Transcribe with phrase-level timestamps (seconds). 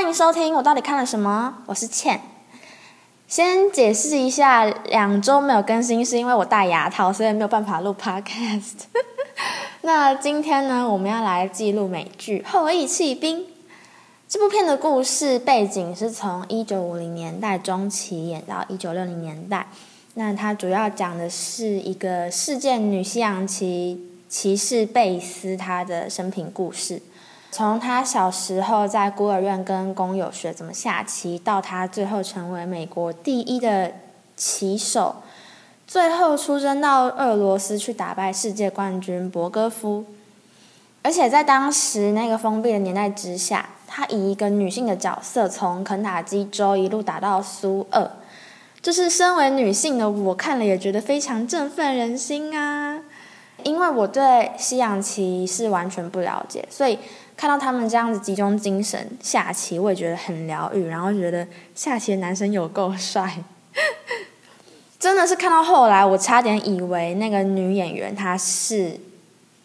[0.00, 0.54] 欢迎收听。
[0.54, 1.58] 我到底看了什么？
[1.66, 2.22] 我是倩。
[3.28, 8.86] 先解释一下，两周没有更新是因为我戴牙套，所以没有办法录 podcast。
[9.82, 13.40] 那今天呢，我们要来记录美剧《后羿弃兵》
[14.26, 19.66] 这部片的故事背景是从一九五零年代中期演到一九六零年代。
[20.14, 27.02] 那它主要讲的是一个世界女西洋棋骑士贝斯她的生平故事，
[27.50, 33.92] 从他小时候在孤儿院跟工友学怎么下棋，到他最后成为美国第一的
[34.36, 35.16] 棋手。
[35.86, 40.04] 最后出征到俄罗斯去打败世界冠军博戈夫，
[41.02, 48.08] 而且在当时那个封闭的年代之下，他以一个女性的角色从肯塔基州一路打到苏俄，
[48.80, 53.00] 就是身为女性的我看了也觉得非常振奋人心啊！
[53.64, 56.96] 因为我对西洋棋是完全不了解，所以
[57.40, 63.42] 看到他们这样子集中精神下棋，我也觉得很疗愈，然后觉得下棋的男生有够帅。
[65.00, 68.94] 真的是看到后来，我差点以为那个女演员她是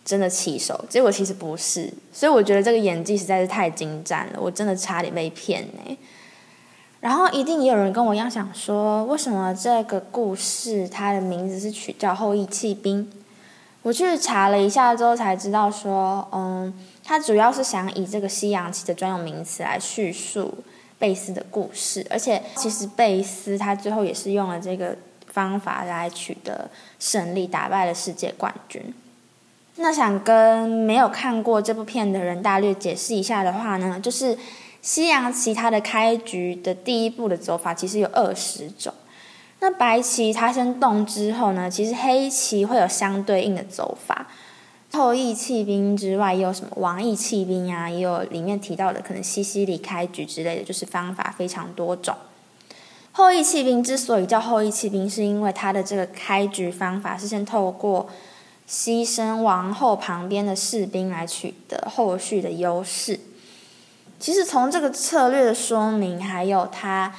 [0.06, 1.94] 真的棋手，结果其实不是。
[2.14, 5.98] 所以我觉得这个演技实在是太精湛了，我真的差点被骗呢。
[7.02, 13.04] 然后一定也有人跟我一样想说，为什么这个故事它的名字是取叫《后羿弃兵》？
[13.82, 16.74] 我去查了一下之后才知道说，嗯，
[17.06, 20.54] 他主要是想以这个西洋棋的专有名词来叙述
[21.00, 24.98] 贝斯的故事，而且其实贝斯他最后也是用了这个。
[25.36, 28.82] 方法来取得胜利，打败了世界冠军。
[29.76, 34.38] 那想跟没有看过这部片的人大略解释一下的话呢，就是
[34.82, 38.94] 西洋棋它的开局的第一步的走法其实有二十种。
[39.60, 44.28] 那白棋它先动之后呢，其实黑棋会有相对应的走法。
[44.96, 52.16] 后羿弃兵之外，也有什么王羿弃兵啊，也有里面提到的可能西西里开局之类的，就是方法非常多种。
[53.12, 58.08] 后羿弃兵之所以叫后羿弃兵，是因为他的这个开局方法是先透过
[58.68, 63.20] 牺牲王后旁边的士兵来取得后续的优势。
[64.18, 67.14] 其实从这个策略的说明，还有他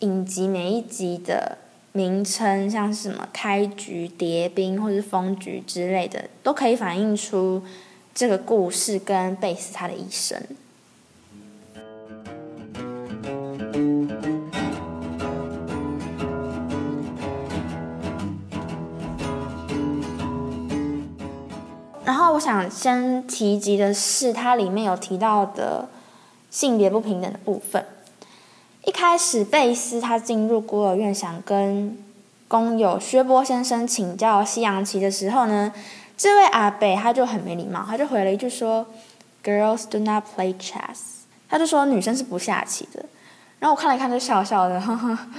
[0.00, 1.58] 影集每一集的
[1.92, 7.62] 名称，像是什么开局、叠兵或是封局之类的，都可以反映出
[8.14, 10.40] 这个故事跟贝斯他的一生。
[22.04, 25.88] 然后我想先提及的是，它里面有提到的
[26.50, 27.84] 性别不平等的部分。
[28.84, 31.96] 一开始，贝斯他进入孤儿院，想跟
[32.48, 35.72] 工友薛波先生请教西洋棋的时候呢，
[36.16, 38.86] 这位阿北他就很没礼貌，他就回了一句说
[39.44, 43.04] ：“Girls do not play chess。”他就说女生是不下棋的。
[43.58, 44.82] 然后我看了一看，就笑笑的。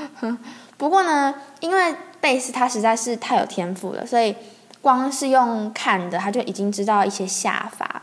[0.77, 4.35] 不过呢，因为贝斯他实在是太有天赋了，所以。
[4.81, 8.01] 光是用看的，他就已经知道一些下法。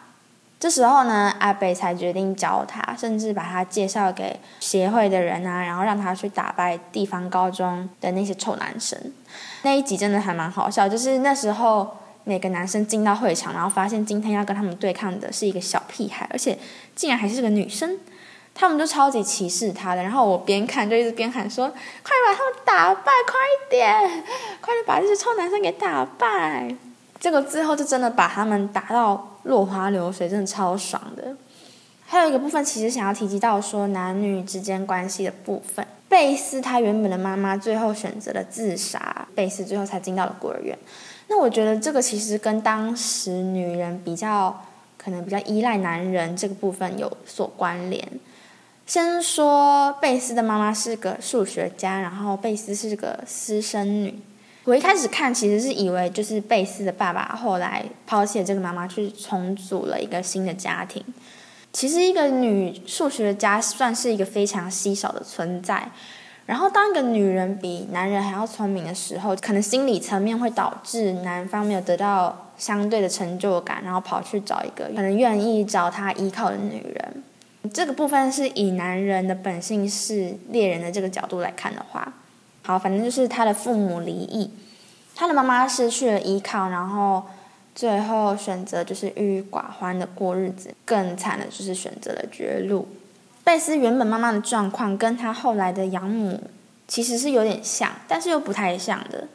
[0.61, 8.99] 这时候呢，阿北才决定教他，甚至把他介绍给协会的人啊，然后让他去打败地方高中的那些臭男生。
[9.63, 16.59] 那一集真的还蛮好笑，就是那时候每个男生进到会场，然后发现今天要跟他们对抗的是一个小屁孩，而且
[16.97, 17.99] 竟然还是个女生。
[18.61, 21.69] 他们就超级歧视他的，然后我边看就一直边喊说
[22.03, 24.25] ：“快把他们打败，快一点，
[24.61, 26.69] 快点把这些臭男生给打败！”
[27.21, 31.37] 结果最后就真的把他们打到落花流水，真的超爽的。
[32.11, 35.87] 还有一个部分，其实想要提及到说男女之间关系的部分。
[36.09, 40.77] 贝斯他原本的妈妈最后选择了自杀，贝斯最后才进到了孤儿院。
[41.27, 44.65] 那我觉得这个其实跟当时女人比较
[44.97, 48.03] 可能比较依赖男人这个部分有所关联。
[48.87, 54.19] 先说贝斯的妈妈是个数学家，然后贝斯是个私生女。
[54.65, 61.05] 我一开始看其实是以为就是贝斯的爸爸后来抛弃了这个妈妈，去重组了一个新的家庭。
[61.73, 65.91] 其实一个女数学家算是一个非常稀少的存在。
[66.47, 77.23] 然后当一个女人比男人还要聪明的时候，可能心理层面会导致男方没有得到相对的成就感，然后跑去找一个可能愿意找他依靠的女人。
[77.75, 82.11] 这个部分是以男人的本性是猎人的这个角度来看的话，
[82.63, 84.51] 好，反正就是他的父母离异，
[85.15, 87.23] 他的妈妈失去了依靠，然后
[87.79, 92.89] 最后选择就是郁郁寡欢的过日子，更惨的就是选择了绝路。
[93.45, 96.43] 贝斯原本妈妈的状况跟她后来的养母
[96.89, 99.29] 其实是有点像，但是又不太像的。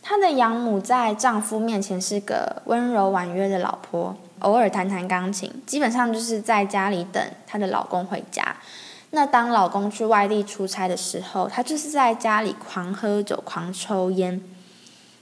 [0.00, 8.56] 她的养母在丈夫面前是个温柔婉约的老婆，偶尔弹弹钢琴，基本上就是在家里等她的老公回家。
[9.10, 14.40] 那当老公去外地出差的时候，她就是在家里狂喝酒、狂抽烟。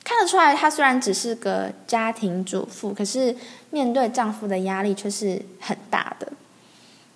[0.04, 3.34] 看得出来，她虽然只是个家庭主妇，可是
[3.70, 6.30] 面对丈夫的压力却是很大的。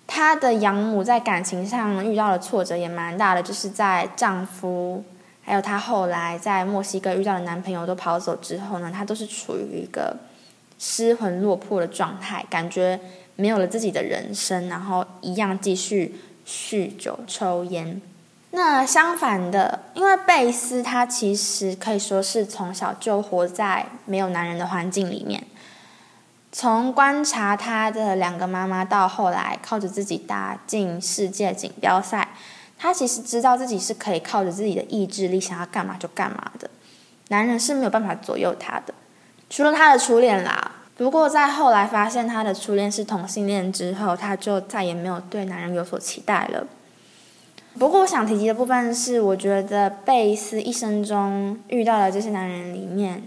[0.07, 5.03] 她的养母在感情上遇到的挫折也蛮大的，就是在丈夫
[5.43, 10.17] 还有她后来在墨西哥遇到的男朋友都跑走之后呢，她都是处于一个
[10.79, 12.99] 失魂落魄的状态，感觉
[13.35, 16.15] 没有了自己的人生，然后一样继续
[16.47, 18.01] 酗酒抽烟。
[18.51, 25.43] 那相反的，因为贝斯她其实可以说是从小就活在没有男人的环境里面。
[26.51, 32.29] 从观察她的两个妈妈到后来靠着自己打进世界锦标赛，
[32.75, 36.67] 她其实知道自己是可以靠着自己的意志力想要干嘛就干嘛的，
[37.27, 38.93] 男人是没有办法左右她的。
[39.47, 46.65] 除了她的初恋啦，不过在后来发现她的初恋是同性恋之后，她就再也没有对男人有所期待了。
[47.79, 53.23] 不过我想提及的部分是，我觉得贝斯一生中遇到的这些男人里面，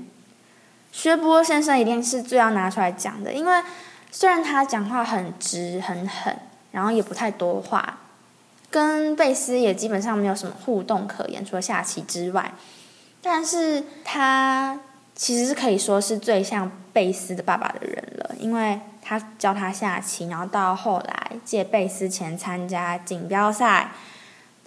[0.92, 3.32] 薛波先生一定是最要拿出来讲的。
[3.32, 3.62] 因为
[4.10, 6.36] 虽然他讲话很直很狠，
[6.70, 8.00] 然后也不太多话，
[8.70, 12.52] 跟贝斯也基本上没有什么互动可言，除了下棋之外，
[13.22, 14.78] 但是他
[15.14, 23.92] 其实是可以说是最像贝斯的爸爸的人了，因为他教他下棋，然后到后来借贝斯钱参加锦标赛。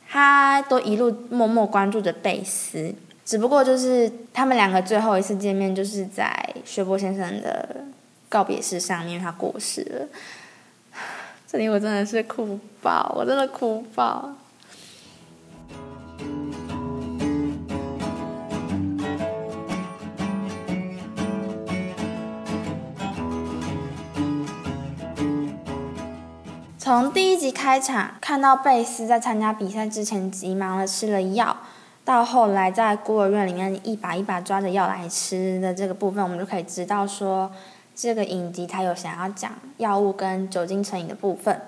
[0.08, 2.94] 他都一路默默关注着贝斯，
[3.26, 7.86] 只不过就是他们两个最后一次见面，就是在薛波先生的
[8.30, 10.08] 告别式上面，他过世了。
[11.48, 14.34] 这里我真的是哭爆，我真的哭爆。
[26.98, 31.58] 从第一集开场看到贝斯在参加比赛之前急忙的吃了药，
[32.06, 37.52] 到后来在孤儿院里面一把一把抓着药来吃的这个部分，我们就可以知道说，
[37.94, 41.64] 这个影集它有想要讲药物跟酒精成瘾的部分。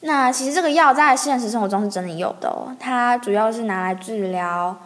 [0.00, 4.76] 那其实这个药在现实生活中是真的有的哦，它主要是拿来治疗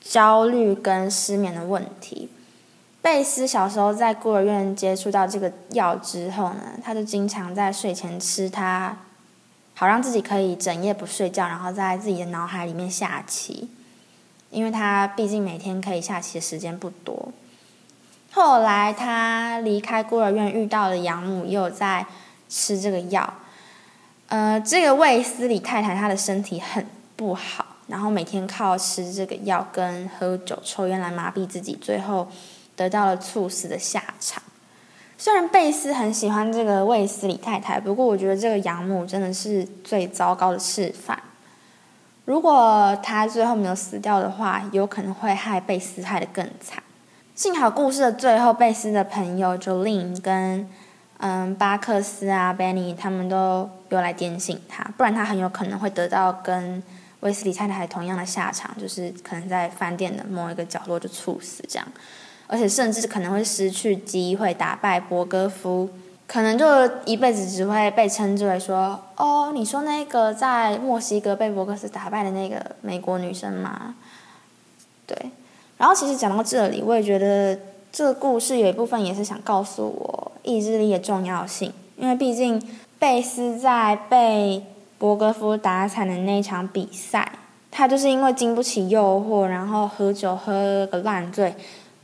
[0.00, 2.30] 焦虑跟失眠的问题。
[3.08, 8.98] 贝斯小时候在孤儿院接触到这个药之后呢，他就经常在睡前吃它，
[9.74, 13.70] 好让自己可以整夜不睡觉，然后在自己的脑海里面下棋。
[14.50, 17.32] 因为他毕竟每天可以下棋的时间不多。
[18.30, 22.04] 后来他离开孤儿院，遇到了养母，也有在
[22.50, 23.34] 吃这个药。
[24.26, 32.28] 呃，这个卫斯理太太她的身体很不好，然后每天靠吃这个药跟喝酒抽烟来麻痹自己，最后。
[32.78, 34.40] 得到了猝死的下场。
[35.18, 41.20] 虽然贝斯很喜欢这个卫斯理太太，不过我觉得这个养母真的是最糟糕的示范。
[42.24, 46.80] 如果他最后没有死掉的话，有可能会害贝斯害得更惨。
[47.34, 50.68] 幸好故事的最后，贝斯的朋友 Jolin 跟
[51.16, 56.80] 嗯巴克斯啊 Benny 他们都有来点醒他，不然他很有可能会得到跟
[57.20, 61.88] 卫斯理太太同样的下场，就是可能在饭店的某一个角落就猝死这样。
[62.48, 65.88] 而且甚至可能会失去机会打败博格夫，
[66.26, 66.66] 可能就
[67.04, 73.94] 一辈子只会被称之为说：“哦，你说那个在墨西哥被博格斯打败的那个美国女生吗？”
[75.06, 75.16] 对。
[75.76, 77.56] 然后其实讲到这里，我也觉得
[77.92, 82.60] 这个故事有一部分也是想告诉我意志力的重要性，因为毕竟
[82.98, 84.64] 贝斯在被
[84.98, 87.30] 博格夫打惨的那场比赛，
[87.70, 91.54] 他就是因为经不起诱惑，然后喝酒喝个烂醉。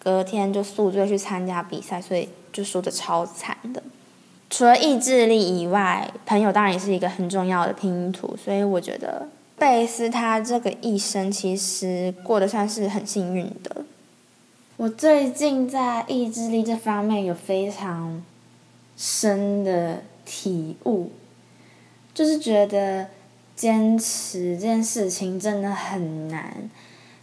[0.04, 3.82] 隔天就宿醉去参加比赛，所以就输的超惨的。
[4.50, 8.37] 除了意志力以外，朋友当然也是一个很重要的拼图。
[8.37, 9.26] 所以我觉得
[9.58, 13.84] 贝斯他这个一生其实过得算是很幸运的。
[14.76, 18.23] 我最近在意志力这方面有非常
[18.96, 21.11] 深的体悟，
[22.12, 23.08] 就是觉得
[23.56, 26.68] 坚持这件事情真的很难。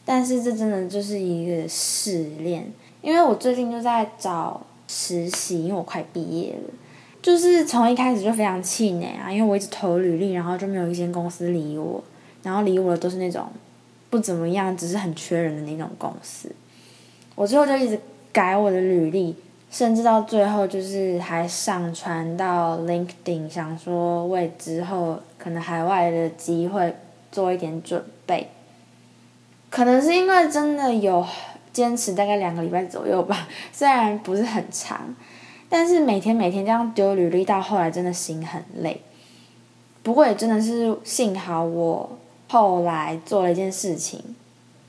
[0.04, 6.74] 但是这真的就是一个试炼，因为我最近就在找实习，因为我快毕业了，
[7.22, 12.04] 就是从一开始就非常气馁啊，因为我一直投履历，然后就没有一间公司理我，
[12.44, 13.48] 然后理我的都是那种
[14.10, 16.52] 不怎么样，只是很缺人的那种公司。
[17.36, 18.00] 我最后就一直
[18.34, 19.36] 改我的履历，
[19.70, 26.94] 甚至到最后就是还上传到 LinkedIn，想说为之后可能海外的机会
[27.32, 28.50] 做一点准备。
[29.72, 31.26] 可能是因为真的有
[31.74, 35.16] 坚持大概两个礼拜左右吧， 虽然不是很长，
[35.70, 39.02] 但是每天每天这样丢履历到后来真的心很累。
[40.04, 42.18] 不过也真的是幸好我
[42.50, 44.22] 后来做了一件事情。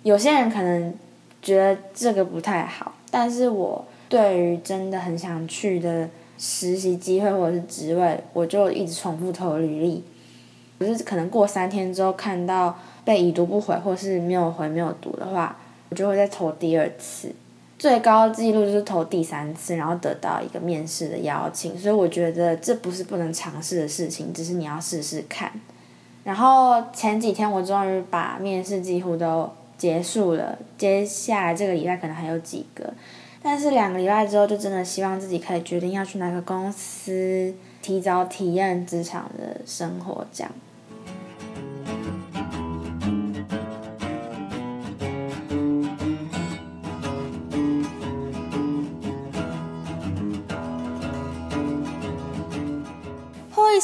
[0.03, 0.93] 有些人可能
[1.41, 6.09] 觉得这个不太好，但是我对于真的很想去的
[6.39, 10.03] 实习机会或者是职位，我就一直重复投履历。
[10.83, 15.57] 就是可能过三天之后看到被已读不回，或是没有回没有读的话，
[15.89, 17.33] 我就会再投第二次。
[17.79, 21.77] 最高记录就是投第三次，然后得到一个面试的邀请。
[21.77, 25.51] 所以我觉得这不是不能尝试的事情，只是你要试试看。
[26.23, 32.95] 然后前几天我终于把面试几乎都结束了，接下来这个礼拜可能还有几个，
[33.43, 40.53] 但是两个礼拜之后就真的希望自己可以决定要去哪个公司，提早体验职场的生活，这样。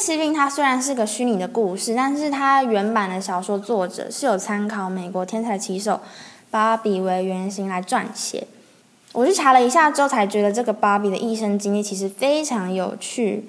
[0.09, 5.99] 骑兵它虽然是个虚拟的故事，但是它原版的小说作者是有参考美国天才棋手
[6.49, 8.47] 芭比为原型来撰写。
[9.11, 13.47] 我去查了一下之后，才觉得这个芭比的一生经历其实非常有趣。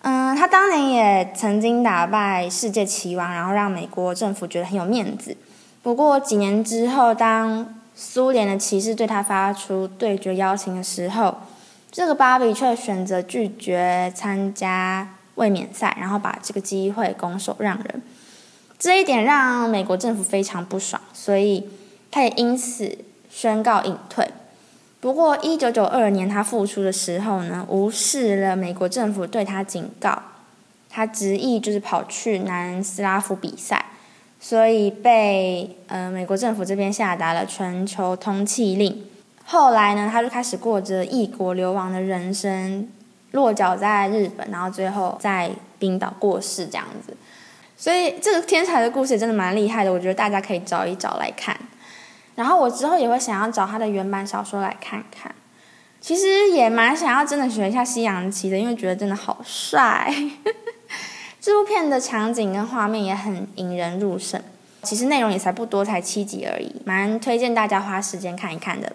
[0.00, 5.36] 嗯，他当年也曾经打败世界棋王，然后让美国政府觉得很有面子。
[5.82, 11.36] 不过几年之后，当苏联的骑士对他发出对决邀请的时候，
[11.90, 15.16] 这个芭比却选择拒绝参加。
[15.36, 18.02] 卫冕赛，然后把这个机会拱手让人，
[18.78, 21.68] 这一点让美国政府非常不爽，所以
[22.10, 22.98] 他也因此
[23.30, 24.28] 宣告隐退。
[25.00, 30.22] 不过，一九九二年他复出的时候呢，无视了美国政府对他警告，
[30.88, 33.86] 他执意就是跑去南斯拉夫比赛，
[34.38, 39.04] 所以被呃美国政府这边下达了全球通缉令。
[39.44, 42.88] 后来呢，他就开始过着异国流亡的人生。
[43.32, 47.16] 落脚在日本，然后最后在冰岛过世这样子，
[47.76, 51.56] 所以这个天才的故事真的蛮厉害的，我觉得大家可以找一找来看。
[52.34, 55.34] 然后我之后也会想要找他的原版小说来看看，
[56.00, 60.14] 其实也蛮想要真的学一下西洋棋的，因为觉得真的好帅。
[61.40, 64.40] 这部片的场景跟画面也很引人入胜，
[64.82, 68.92] 其实内容也才不多，才七集而已，蛮推荐大家花时间看一看的。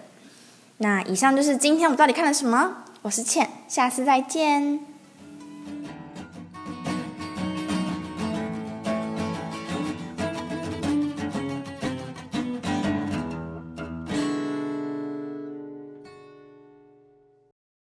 [0.77, 2.83] 那以上就是今天我们到底看了什么。
[3.03, 4.96] 我是倩，下次再见。